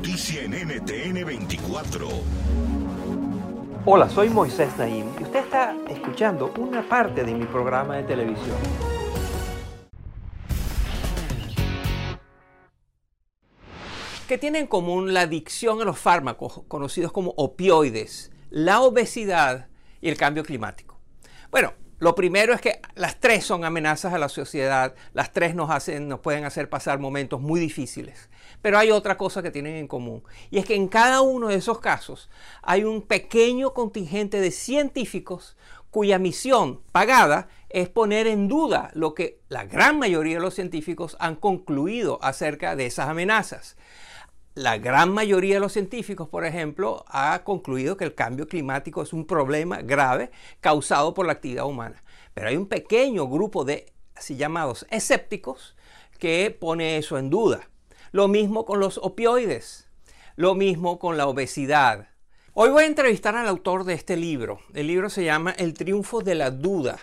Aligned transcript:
Noticia 0.00 0.44
en 0.44 0.52
NTN 0.52 1.26
24. 1.26 2.08
Hola, 3.84 4.08
soy 4.08 4.30
Moisés 4.30 4.74
Naim 4.78 5.04
y 5.20 5.24
usted 5.24 5.40
está 5.40 5.76
escuchando 5.90 6.54
una 6.56 6.88
parte 6.88 7.22
de 7.22 7.34
mi 7.34 7.44
programa 7.44 7.96
de 7.96 8.04
televisión. 8.04 8.56
¿Qué 14.26 14.38
tiene 14.38 14.60
en 14.60 14.68
común 14.68 15.12
la 15.12 15.22
adicción 15.22 15.82
a 15.82 15.84
los 15.84 15.98
fármacos 15.98 16.62
conocidos 16.66 17.12
como 17.12 17.34
opioides, 17.36 18.32
la 18.48 18.80
obesidad 18.80 19.68
y 20.00 20.08
el 20.08 20.16
cambio 20.16 20.44
climático? 20.44 20.98
Bueno, 21.50 21.74
lo 22.00 22.14
primero 22.14 22.54
es 22.54 22.62
que 22.62 22.80
las 22.94 23.20
tres 23.20 23.44
son 23.44 23.64
amenazas 23.64 24.14
a 24.14 24.18
la 24.18 24.30
sociedad, 24.30 24.94
las 25.12 25.32
tres 25.32 25.54
nos, 25.54 25.70
hacen, 25.70 26.08
nos 26.08 26.20
pueden 26.20 26.44
hacer 26.44 26.70
pasar 26.70 26.98
momentos 26.98 27.40
muy 27.42 27.60
difíciles. 27.60 28.30
Pero 28.62 28.78
hay 28.78 28.90
otra 28.90 29.18
cosa 29.18 29.42
que 29.42 29.50
tienen 29.50 29.76
en 29.76 29.86
común, 29.86 30.24
y 30.50 30.58
es 30.58 30.66
que 30.66 30.74
en 30.74 30.88
cada 30.88 31.20
uno 31.20 31.48
de 31.48 31.56
esos 31.56 31.78
casos 31.78 32.30
hay 32.62 32.84
un 32.84 33.02
pequeño 33.02 33.74
contingente 33.74 34.40
de 34.40 34.50
científicos 34.50 35.56
cuya 35.90 36.18
misión 36.18 36.80
pagada 36.90 37.48
es 37.68 37.88
poner 37.88 38.26
en 38.26 38.48
duda 38.48 38.90
lo 38.94 39.14
que 39.14 39.40
la 39.48 39.64
gran 39.64 39.98
mayoría 39.98 40.36
de 40.36 40.42
los 40.42 40.54
científicos 40.54 41.16
han 41.20 41.36
concluido 41.36 42.18
acerca 42.22 42.76
de 42.76 42.86
esas 42.86 43.08
amenazas 43.08 43.76
la 44.60 44.76
gran 44.76 45.10
mayoría 45.10 45.54
de 45.54 45.60
los 45.60 45.72
científicos, 45.72 46.28
por 46.28 46.44
ejemplo, 46.44 47.02
ha 47.08 47.44
concluido 47.44 47.96
que 47.96 48.04
el 48.04 48.14
cambio 48.14 48.46
climático 48.46 49.02
es 49.02 49.14
un 49.14 49.26
problema 49.26 49.80
grave 49.80 50.30
causado 50.60 51.14
por 51.14 51.24
la 51.24 51.32
actividad 51.32 51.64
humana. 51.64 52.02
Pero 52.34 52.48
hay 52.48 52.58
un 52.58 52.66
pequeño 52.66 53.26
grupo 53.26 53.64
de 53.64 53.90
así 54.14 54.36
llamados 54.36 54.86
escépticos 54.90 55.76
que 56.18 56.54
pone 56.58 56.98
eso 56.98 57.16
en 57.16 57.30
duda. 57.30 57.70
Lo 58.12 58.28
mismo 58.28 58.66
con 58.66 58.80
los 58.80 58.98
opioides, 58.98 59.88
lo 60.36 60.54
mismo 60.54 60.98
con 60.98 61.16
la 61.16 61.26
obesidad. 61.26 62.08
Hoy 62.52 62.68
voy 62.68 62.84
a 62.84 62.88
entrevistar 62.88 63.36
al 63.36 63.48
autor 63.48 63.84
de 63.84 63.94
este 63.94 64.18
libro. 64.18 64.60
El 64.74 64.88
libro 64.88 65.08
se 65.08 65.24
llama 65.24 65.52
El 65.52 65.72
triunfo 65.72 66.20
de 66.20 66.34
la 66.34 66.50
duda 66.50 66.98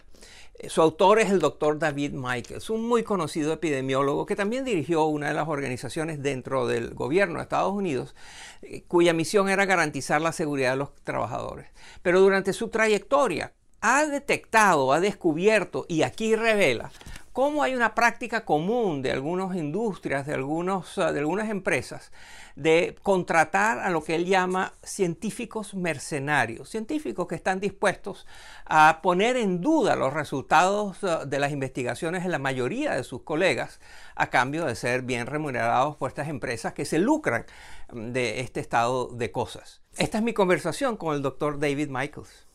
su 0.68 0.81
autor 0.81 1.19
es 1.19 1.29
el 1.29 1.40
doctor 1.40 1.78
David 1.78 2.13
Michaels, 2.13 2.69
un 2.69 2.88
muy 2.88 3.03
conocido 3.03 3.53
epidemiólogo 3.53 4.25
que 4.25 4.35
también 4.35 4.66
dirigió 4.66 5.06
una 5.06 5.28
de 5.28 5.35
las 5.35 5.47
organizaciones 5.47 6.23
dentro 6.23 6.66
del 6.68 6.95
gobierno 6.95 7.35
de 7.35 7.44
Estados 7.44 7.73
Unidos, 7.73 8.16
eh, 8.63 8.84
cuya 8.88 9.13
misión 9.13 9.50
era 9.50 9.66
garantizar 9.66 10.19
la 10.19 10.31
seguridad 10.31 10.72
de 10.72 10.78
los 10.78 10.96
trabajadores. 11.03 11.67
Pero 12.01 12.22
durante 12.22 12.53
su 12.53 12.69
trayectoria 12.69 13.53
ha 13.81 14.05
detectado, 14.05 14.93
ha 14.93 14.99
descubierto 14.99 15.85
y 15.88 16.03
aquí 16.03 16.35
revela 16.35 16.91
cómo 17.38 17.61
hay 17.61 17.75
una 17.75 17.93
práctica 17.93 18.45
común 18.45 19.03
de 19.03 19.11
algunas 19.11 19.55
industrias, 19.55 20.25
de, 20.25 20.33
algunos, 20.33 20.95
de 20.95 21.19
algunas 21.19 21.51
empresas, 21.51 22.11
de 22.55 22.97
contratar 23.03 23.77
a 23.77 23.91
lo 23.91 24.03
que 24.03 24.16
él 24.16 24.25
llama 24.25 24.73
científicos 24.81 25.75
mercenarios, 25.75 26.67
científicos 26.67 27.27
que 27.27 27.35
están 27.35 27.59
dispuestos 27.59 28.25
a 28.66 29.01
poner 29.03 29.37
en 29.37 29.61
duda 29.61 29.95
los 29.95 30.16
resultados 30.16 31.03
uh, 31.03 31.27
de 31.27 31.37
las 31.37 31.51
investigaciones 31.51 32.23
de 32.23 32.29
la 32.29 32.39
mayoría 32.39 32.95
de 32.95 33.03
sus 33.03 33.21
colegas 33.21 33.79
a 34.16 34.31
cambio 34.31 34.66
de 34.66 34.73
ser 34.73 35.03
bien 35.03 35.27
remunerados 35.27 35.95
por 35.95 36.09
estas 36.09 36.29
empresas 36.29 36.73
que 36.73 36.85
se 36.85 36.97
lucran 36.97 37.45
um, 37.91 38.13
de 38.13 38.39
este 38.39 38.61
estado 38.61 39.09
de 39.09 39.31
cosas. 39.31 39.83
Esta 39.95 40.17
es 40.17 40.23
mi 40.23 40.33
conversación 40.33 40.97
con 40.97 41.13
el 41.13 41.21
doctor 41.21 41.59
David 41.59 41.89
Michaels. 41.89 42.47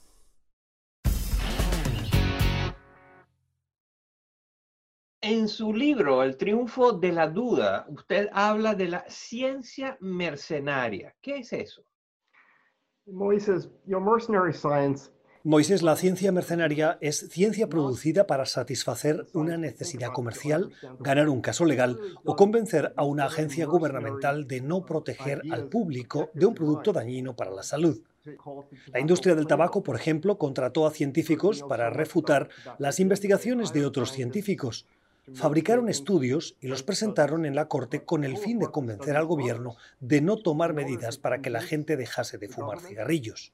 En 5.32 5.48
su 5.48 5.72
libro, 5.72 6.22
El 6.22 6.36
triunfo 6.36 6.92
de 6.92 7.10
la 7.10 7.26
duda, 7.26 7.86
usted 7.88 8.28
habla 8.34 8.74
de 8.74 8.86
la 8.86 9.02
ciencia 9.08 9.96
mercenaria. 9.98 11.14
¿Qué 11.22 11.38
es 11.38 11.54
eso? 11.54 11.82
Moisés, 15.42 15.82
la 15.82 15.96
ciencia 15.96 16.32
mercenaria 16.32 16.98
es 17.00 17.30
ciencia 17.30 17.66
producida 17.66 18.26
para 18.26 18.44
satisfacer 18.44 19.26
una 19.32 19.56
necesidad 19.56 20.12
comercial, 20.12 20.70
ganar 21.00 21.30
un 21.30 21.40
caso 21.40 21.64
legal 21.64 21.98
o 22.26 22.36
convencer 22.36 22.92
a 22.94 23.04
una 23.04 23.24
agencia 23.24 23.64
gubernamental 23.64 24.46
de 24.46 24.60
no 24.60 24.84
proteger 24.84 25.40
al 25.50 25.70
público 25.70 26.28
de 26.34 26.44
un 26.44 26.54
producto 26.54 26.92
dañino 26.92 27.34
para 27.34 27.52
la 27.52 27.62
salud. 27.62 28.02
La 28.92 29.00
industria 29.00 29.34
del 29.34 29.46
tabaco, 29.46 29.82
por 29.82 29.96
ejemplo, 29.96 30.36
contrató 30.36 30.86
a 30.86 30.90
científicos 30.90 31.64
para 31.66 31.88
refutar 31.88 32.50
las 32.78 33.00
investigaciones 33.00 33.72
de 33.72 33.86
otros 33.86 34.12
científicos 34.12 34.86
fabricaron 35.34 35.88
estudios 35.88 36.56
y 36.60 36.68
los 36.68 36.82
presentaron 36.82 37.46
en 37.46 37.54
la 37.54 37.68
Corte 37.68 38.04
con 38.04 38.24
el 38.24 38.36
fin 38.36 38.58
de 38.58 38.68
convencer 38.68 39.16
al 39.16 39.26
gobierno 39.26 39.76
de 40.00 40.20
no 40.20 40.36
tomar 40.36 40.74
medidas 40.74 41.18
para 41.18 41.40
que 41.40 41.50
la 41.50 41.62
gente 41.62 41.96
dejase 41.96 42.38
de 42.38 42.48
fumar 42.48 42.80
cigarrillos. 42.80 43.52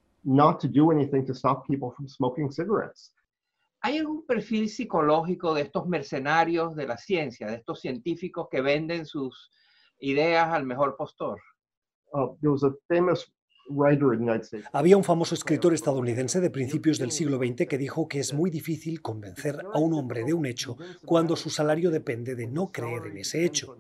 ¿Hay 3.81 3.99
algún 3.99 4.27
perfil 4.27 4.69
psicológico 4.69 5.55
de 5.55 5.63
estos 5.63 5.87
mercenarios 5.87 6.75
de 6.75 6.87
la 6.87 6.97
ciencia, 6.97 7.47
de 7.47 7.57
estos 7.57 7.81
científicos 7.81 8.49
que 8.51 8.61
venden 8.61 9.07
sus 9.07 9.51
ideas 10.01 10.49
al 10.49 10.67
mejor 10.67 10.97
postor? 10.97 11.41
Uh, 12.13 12.37
había 14.73 14.97
un 14.97 15.05
famoso 15.05 15.35
escritor 15.35 15.75
estadounidense 15.75 16.41
de 16.41 16.51
principios 16.51 16.99
del 16.99 17.11
siglo 17.11 17.39
XX 17.39 17.67
que 17.67 17.79
dijo 17.79 18.09
que 18.09 18.21
es 18.21 18.33
muy 18.33 18.51
difícil 18.51 19.03
convencer 19.03 19.61
a 19.73 19.79
un 19.79 19.95
hombre 19.95 20.25
de 20.25 20.33
un 20.33 20.47
hecho 20.47 20.77
cuando 21.05 21.37
su 21.37 21.51
salario 21.51 21.91
depende 21.91 22.35
de 22.35 22.47
no 22.47 22.73
creer 22.73 23.07
en 23.07 23.19
ese 23.19 23.45
hecho. 23.45 23.79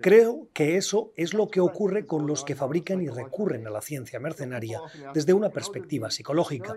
Creo 0.00 0.48
que 0.52 0.76
eso 0.76 1.12
es 1.16 1.34
lo 1.34 1.48
que 1.48 1.60
ocurre 1.60 2.06
con 2.06 2.26
los 2.26 2.44
que 2.44 2.56
fabrican 2.56 3.00
y 3.02 3.08
recurren 3.08 3.66
a 3.66 3.70
la 3.70 3.80
ciencia 3.80 4.20
mercenaria 4.20 4.80
desde 5.12 5.32
una 5.32 5.50
perspectiva 5.50 6.10
psicológica. 6.10 6.76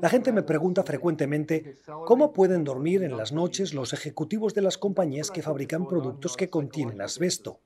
La 0.00 0.08
gente 0.08 0.32
me 0.32 0.42
pregunta 0.42 0.82
frecuentemente 0.82 1.76
cómo 2.04 2.32
pueden 2.32 2.64
dormir 2.64 3.02
en 3.02 3.16
las 3.16 3.32
noches 3.32 3.74
los 3.74 3.92
ejecutivos 3.92 4.54
de 4.54 4.62
las 4.62 4.78
compañías 4.78 5.30
que 5.30 5.42
fabrican 5.42 5.86
productos 5.86 6.36
que 6.36 6.50
contienen 6.50 7.00
asbesto. 7.00 7.60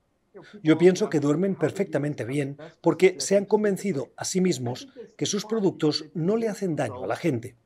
Yo 0.63 0.79
pienso 0.79 1.09
que 1.09 1.21
duermen 1.21 1.55
perfectamente 1.55 2.25
bien 2.25 2.57
porque 2.81 3.17
se 3.19 3.37
han 3.37 3.45
convencido 3.45 4.11
a 4.17 4.25
sí 4.25 4.41
mismos 4.41 4.89
que 5.17 5.27
sus 5.27 5.45
productos 5.45 6.07
no 6.15 6.37
le 6.37 6.49
hacen 6.49 6.77
daño 6.77 7.05
a 7.05 7.07
la 7.07 7.17
gente. 7.17 7.57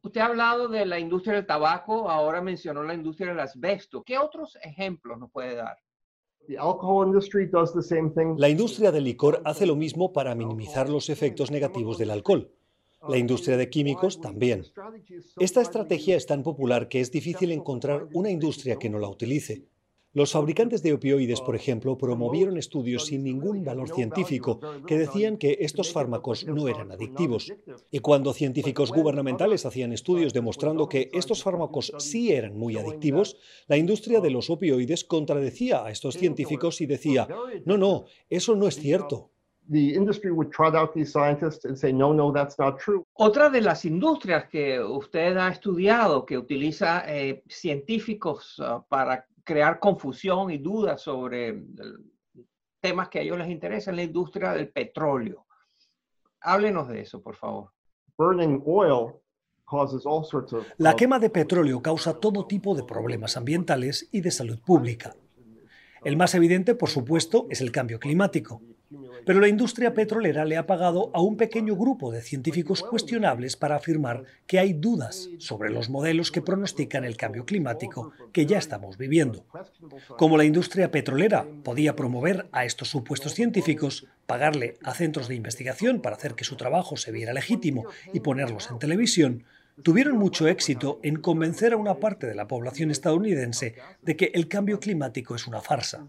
Usted 0.00 0.20
ha 0.20 0.26
hablado 0.26 0.68
de 0.68 0.86
la 0.86 0.98
industria 0.98 1.34
del 1.34 1.46
tabaco, 1.46 2.08
ahora 2.08 2.40
mencionó 2.40 2.82
la 2.82 2.94
industria 2.94 3.28
del 3.28 3.40
asbesto. 3.40 4.02
¿Qué 4.04 4.16
otros 4.16 4.56
ejemplos 4.62 5.18
nos 5.18 5.30
puede 5.30 5.56
dar? 5.56 5.76
La 8.38 8.48
industria 8.48 8.90
del 8.90 9.04
licor 9.04 9.42
hace 9.44 9.66
lo 9.66 9.76
mismo 9.76 10.12
para 10.12 10.34
minimizar 10.34 10.88
los 10.88 11.10
efectos 11.10 11.50
negativos 11.50 11.98
del 11.98 12.10
alcohol. 12.10 12.50
La 13.06 13.18
industria 13.18 13.56
de 13.56 13.68
químicos 13.68 14.20
también. 14.20 14.64
Esta 15.38 15.60
estrategia 15.60 16.16
es 16.16 16.26
tan 16.26 16.42
popular 16.42 16.88
que 16.88 17.00
es 17.00 17.12
difícil 17.12 17.52
encontrar 17.52 18.08
una 18.12 18.30
industria 18.30 18.76
que 18.76 18.88
no 18.88 18.98
la 18.98 19.08
utilice. 19.08 19.66
Los 20.14 20.32
fabricantes 20.32 20.82
de 20.82 20.94
opioides, 20.94 21.42
por 21.42 21.54
ejemplo, 21.54 21.98
promovieron 21.98 22.56
estudios 22.56 23.06
sin 23.06 23.22
ningún 23.22 23.62
valor 23.62 23.90
científico 23.90 24.58
que 24.86 24.98
decían 24.98 25.36
que 25.36 25.58
estos 25.60 25.92
fármacos 25.92 26.46
no 26.46 26.66
eran 26.66 26.90
adictivos. 26.90 27.52
Y 27.90 27.98
cuando 27.98 28.32
científicos 28.32 28.90
gubernamentales 28.90 29.66
hacían 29.66 29.92
estudios 29.92 30.32
demostrando 30.32 30.88
que 30.88 31.10
estos 31.12 31.42
fármacos 31.42 31.92
sí 31.98 32.32
eran 32.32 32.56
muy 32.56 32.78
adictivos, 32.78 33.36
la 33.66 33.76
industria 33.76 34.20
de 34.20 34.30
los 34.30 34.48
opioides 34.48 35.04
contradecía 35.04 35.84
a 35.84 35.90
estos 35.90 36.14
científicos 36.14 36.80
y 36.80 36.86
decía, 36.86 37.28
no, 37.66 37.76
no, 37.76 38.06
eso 38.30 38.56
no 38.56 38.66
es 38.66 38.76
cierto. 38.76 39.30
Otra 43.12 43.50
de 43.50 43.60
las 43.60 43.84
industrias 43.84 44.48
que 44.48 44.80
usted 44.80 45.36
ha 45.36 45.48
estudiado, 45.48 46.24
que 46.24 46.38
utiliza 46.38 47.04
eh, 47.06 47.42
científicos 47.46 48.58
uh, 48.60 48.82
para 48.88 49.26
crear 49.48 49.80
confusión 49.80 50.50
y 50.50 50.58
dudas 50.58 51.00
sobre 51.00 51.64
temas 52.80 53.08
que 53.08 53.18
a 53.18 53.22
ellos 53.22 53.38
les 53.38 53.48
interesan, 53.48 53.96
la 53.96 54.02
industria 54.02 54.52
del 54.52 54.68
petróleo. 54.68 55.46
Háblenos 56.42 56.86
de 56.88 57.00
eso, 57.00 57.22
por 57.22 57.34
favor. 57.34 57.70
La 60.76 60.94
quema 60.94 61.18
de 61.18 61.30
petróleo 61.30 61.80
causa 61.80 62.20
todo 62.20 62.46
tipo 62.46 62.74
de 62.74 62.82
problemas 62.82 63.38
ambientales 63.38 64.10
y 64.12 64.20
de 64.20 64.30
salud 64.30 64.60
pública. 64.60 65.16
El 66.04 66.18
más 66.18 66.34
evidente, 66.34 66.74
por 66.74 66.90
supuesto, 66.90 67.46
es 67.48 67.62
el 67.62 67.72
cambio 67.72 67.98
climático. 67.98 68.60
Pero 69.26 69.40
la 69.40 69.48
industria 69.48 69.92
petrolera 69.92 70.44
le 70.44 70.56
ha 70.56 70.66
pagado 70.66 71.10
a 71.12 71.20
un 71.20 71.36
pequeño 71.36 71.76
grupo 71.76 72.10
de 72.10 72.22
científicos 72.22 72.82
cuestionables 72.82 73.56
para 73.56 73.76
afirmar 73.76 74.24
que 74.46 74.58
hay 74.58 74.72
dudas 74.72 75.28
sobre 75.38 75.70
los 75.70 75.90
modelos 75.90 76.32
que 76.32 76.42
pronostican 76.42 77.04
el 77.04 77.16
cambio 77.16 77.44
climático 77.44 78.12
que 78.32 78.46
ya 78.46 78.58
estamos 78.58 78.96
viviendo. 78.96 79.44
Como 80.16 80.38
la 80.38 80.44
industria 80.44 80.90
petrolera 80.90 81.46
podía 81.62 81.96
promover 81.96 82.48
a 82.52 82.64
estos 82.64 82.88
supuestos 82.88 83.34
científicos, 83.34 84.06
pagarle 84.26 84.78
a 84.82 84.94
centros 84.94 85.28
de 85.28 85.34
investigación 85.34 86.00
para 86.00 86.16
hacer 86.16 86.34
que 86.34 86.44
su 86.44 86.56
trabajo 86.56 86.96
se 86.96 87.12
viera 87.12 87.32
legítimo 87.32 87.84
y 88.12 88.20
ponerlos 88.20 88.70
en 88.70 88.78
televisión, 88.78 89.44
tuvieron 89.82 90.16
mucho 90.16 90.48
éxito 90.48 90.98
en 91.02 91.16
convencer 91.16 91.72
a 91.72 91.76
una 91.76 91.96
parte 91.96 92.26
de 92.26 92.34
la 92.34 92.48
población 92.48 92.90
estadounidense 92.90 93.74
de 94.02 94.16
que 94.16 94.30
el 94.34 94.48
cambio 94.48 94.80
climático 94.80 95.34
es 95.34 95.46
una 95.46 95.60
farsa. 95.60 96.06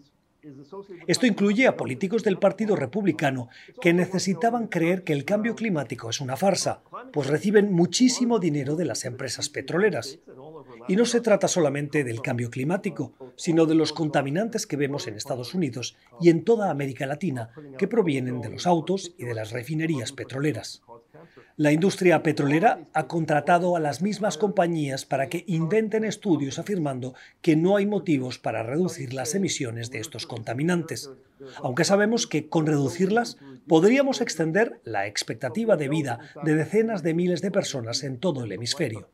Esto 1.08 1.26
incluye 1.26 1.68
a 1.68 1.78
políticos 1.78 2.24
del 2.24 2.38
Partido 2.38 2.76
Republicano 2.76 3.50
que 3.82 3.94
necesitaban 3.94 4.68
creer 4.68 5.04
que 5.04 5.14
el 5.14 5.26
cambio 5.26 5.56
climático 5.56 6.10
es 6.10 6.22
una 6.22 6.38
farsa, 6.38 6.82
pues 7.12 7.28
reciben 7.28 7.72
muchísimo 7.72 8.40
dinero 8.40 8.76
de 8.76 8.86
las 8.86 9.06
empresas 9.06 9.50
petroleras. 9.50 10.20
Y 10.88 10.96
no 10.96 11.06
se 11.06 11.22
trata 11.22 11.48
solamente 11.48 12.04
del 12.04 12.22
cambio 12.22 12.50
climático, 12.50 13.14
sino 13.36 13.66
de 13.66 13.76
los 13.76 13.94
contaminantes 13.94 14.66
que 14.66 14.78
vemos 14.78 15.08
en 15.08 15.16
Estados 15.16 15.54
Unidos 15.54 15.98
y 16.20 16.30
en 16.30 16.44
toda 16.44 16.72
América 16.72 17.06
Latina, 17.06 17.52
que 17.78 17.88
provienen 17.88 18.42
de 18.42 18.50
los 18.50 18.66
autos 18.66 19.14
y 19.18 19.26
de 19.26 19.36
las 19.36 19.52
refinerías 19.52 20.12
petroleras. 20.12 20.82
La 21.58 21.72
industria 21.72 22.24
petrolera 22.24 22.88
ha 22.94 23.08
contratado 23.08 23.76
a 23.76 23.80
las 23.80 24.02
mismas 24.02 24.38
compañías 24.38 25.06
para 25.06 25.28
que 25.28 25.44
inventen 25.48 26.06
estudios 26.06 26.58
afirmando 26.58 27.14
que 27.42 27.56
no 27.56 27.76
hay 27.76 27.86
motivos 27.86 28.40
para 28.40 28.64
reducir 28.64 29.14
las 29.14 29.36
emisiones 29.36 29.92
de 29.92 30.00
estos 30.00 30.26
contaminantes, 30.26 31.12
aunque 31.62 31.84
sabemos 31.84 32.28
que 32.28 32.48
con 32.48 32.66
reducirlas 32.66 33.38
podríamos 33.68 34.22
extender 34.22 34.80
la 34.84 35.08
expectativa 35.08 35.76
de 35.76 35.90
vida 35.90 36.20
de 36.44 36.56
decenas 36.56 37.04
de 37.04 37.14
miles 37.14 37.42
de 37.42 37.52
personas 37.52 38.04
en 38.04 38.20
todo 38.20 38.44
el 38.44 38.52
hemisferio. 38.52 39.10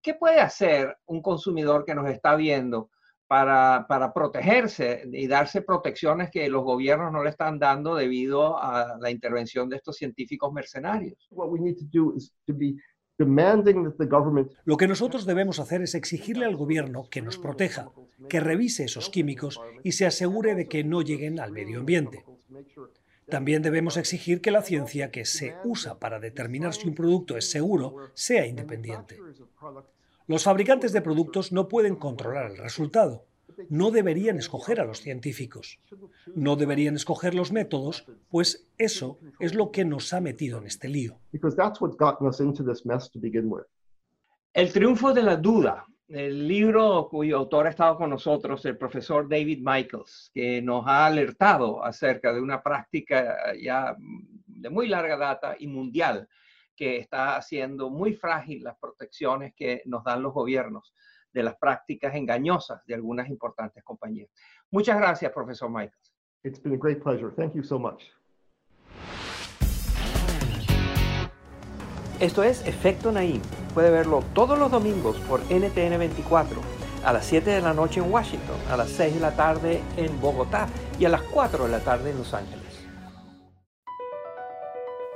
¿Qué 0.00 0.14
puede 0.14 0.40
hacer 0.40 0.96
un 1.06 1.20
consumidor 1.20 1.84
que 1.84 1.94
nos 1.94 2.08
está 2.08 2.36
viendo 2.36 2.90
para, 3.28 3.86
para, 3.86 4.12
protegerse 4.12 5.04
y 5.12 5.26
darse 5.26 5.62
protecciones 5.62 6.30
que 6.30 6.48
los 6.48 6.64
gobiernos 6.64 7.12
no 7.12 7.22
le 7.22 7.30
están 7.30 7.58
dando 7.58 7.94
debido 7.94 8.60
a 8.60 8.96
la 8.98 9.10
intervención 9.10 9.68
de 9.68 9.76
estos 9.76 9.96
científicos 9.96 10.52
mercenarios. 10.52 11.28
Lo 14.64 14.76
que 14.76 14.88
nosotros 14.88 15.26
debemos 15.26 15.58
hacer 15.58 15.82
es 15.82 15.94
exigirle 15.94 16.46
al 16.46 16.56
gobierno 16.56 17.08
que 17.10 17.20
nos 17.20 17.36
proteja, 17.36 17.90
que 18.28 18.40
revise 18.40 18.84
esos 18.84 19.10
químicos 19.10 19.60
y 19.82 19.92
se 19.92 20.06
asegure 20.06 20.54
de 20.54 20.68
que 20.68 20.84
no 20.84 21.02
lleguen 21.02 21.40
al 21.40 21.52
medio 21.52 21.80
ambiente. 21.80 22.24
También 23.28 23.60
debemos 23.60 23.96
exigir 23.96 24.40
que 24.40 24.50
la 24.50 24.62
ciencia 24.62 25.10
que 25.10 25.24
se 25.24 25.54
usa 25.64 25.98
para 25.98 26.18
determinar 26.18 26.72
si 26.72 26.88
un 26.88 26.94
producto 26.94 27.36
es 27.36 27.50
seguro 27.50 28.10
sea 28.14 28.46
independiente. 28.46 29.18
Los 30.28 30.44
fabricantes 30.44 30.92
de 30.92 31.00
productos 31.00 31.52
no 31.52 31.68
pueden 31.68 31.96
controlar 31.96 32.50
el 32.50 32.58
resultado. 32.58 33.24
No 33.70 33.90
deberían 33.90 34.36
escoger 34.36 34.78
a 34.78 34.84
los 34.84 35.00
científicos. 35.00 35.80
No 36.34 36.54
deberían 36.54 36.96
escoger 36.96 37.34
los 37.34 37.50
métodos, 37.50 38.04
pues 38.28 38.68
eso 38.76 39.18
es 39.40 39.54
lo 39.54 39.70
que 39.72 39.86
nos 39.86 40.12
ha 40.12 40.20
metido 40.20 40.58
en 40.58 40.66
este 40.66 40.90
lío. 40.90 41.18
El 44.52 44.70
triunfo 44.70 45.14
de 45.14 45.22
la 45.22 45.36
duda, 45.36 45.86
el 46.08 46.46
libro 46.46 47.08
cuyo 47.10 47.38
autor 47.38 47.66
ha 47.66 47.70
estado 47.70 47.96
con 47.96 48.10
nosotros, 48.10 48.62
el 48.66 48.76
profesor 48.76 49.26
David 49.30 49.60
Michaels, 49.62 50.30
que 50.34 50.60
nos 50.60 50.86
ha 50.86 51.06
alertado 51.06 51.82
acerca 51.82 52.34
de 52.34 52.42
una 52.42 52.62
práctica 52.62 53.54
ya 53.58 53.96
de 54.46 54.68
muy 54.68 54.88
larga 54.88 55.16
data 55.16 55.56
y 55.58 55.66
mundial 55.68 56.28
que 56.78 56.98
está 56.98 57.36
haciendo 57.36 57.90
muy 57.90 58.14
frágil 58.14 58.62
las 58.62 58.78
protecciones 58.78 59.52
que 59.56 59.82
nos 59.86 60.04
dan 60.04 60.22
los 60.22 60.32
gobiernos 60.32 60.94
de 61.32 61.42
las 61.42 61.56
prácticas 61.56 62.14
engañosas 62.14 62.86
de 62.86 62.94
algunas 62.94 63.28
importantes 63.28 63.82
compañías. 63.82 64.30
Muchas 64.70 64.96
gracias, 64.96 65.32
profesor 65.32 65.68
Michaels. 65.68 66.14
It's 66.44 66.62
been 66.62 66.74
a 66.74 66.78
great 66.78 67.02
pleasure. 67.02 67.32
Thank 67.34 67.54
you 67.54 67.64
so 67.64 67.80
much. 67.80 68.04
Esto 72.20 72.44
es 72.44 72.64
Efecto 72.64 73.10
Naim. 73.10 73.42
Puede 73.74 73.90
verlo 73.90 74.22
todos 74.32 74.56
los 74.56 74.70
domingos 74.70 75.18
por 75.20 75.40
NTN 75.50 75.98
24, 75.98 76.60
a 77.04 77.12
las 77.12 77.26
7 77.26 77.50
de 77.50 77.60
la 77.60 77.74
noche 77.74 78.00
en 78.00 78.10
Washington, 78.12 78.56
a 78.70 78.76
las 78.76 78.90
6 78.90 79.14
de 79.14 79.20
la 79.20 79.34
tarde 79.34 79.82
en 79.96 80.20
Bogotá 80.20 80.68
y 80.98 81.04
a 81.06 81.08
las 81.08 81.22
4 81.22 81.64
de 81.64 81.70
la 81.70 81.80
tarde 81.80 82.10
en 82.10 82.18
Los 82.18 82.34
Ángeles. 82.34 82.67